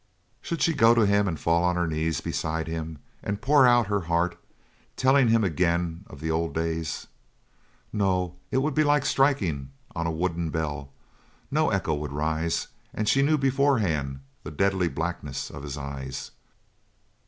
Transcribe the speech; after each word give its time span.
Should 0.41 0.63
she 0.63 0.73
go 0.73 0.95
to 0.95 1.05
him 1.05 1.27
and 1.27 1.39
fall 1.39 1.63
on 1.63 1.75
her 1.75 1.85
knees 1.85 2.21
beside 2.21 2.67
him 2.67 2.97
and 3.21 3.39
pour 3.39 3.67
out 3.67 3.85
her 3.85 3.99
heart, 4.09 4.35
telling 4.97 5.27
him 5.27 5.43
again 5.43 6.05
of 6.07 6.21
the 6.21 6.31
old 6.31 6.55
days. 6.55 7.05
No, 7.93 8.33
it 8.49 8.63
would 8.63 8.73
be 8.73 8.83
like 8.83 9.05
striking 9.05 9.69
on 9.95 10.07
a 10.07 10.11
wooden 10.11 10.49
bell; 10.49 10.91
no 11.51 11.69
echo 11.69 11.93
would 11.93 12.11
rise; 12.13 12.69
and 12.95 13.07
she 13.07 13.21
knew 13.21 13.37
beforehand 13.37 14.21
the 14.41 14.49
deadly 14.49 14.87
blackness 14.87 15.51
of 15.51 15.61
his 15.61 15.77
eyes. 15.77 16.31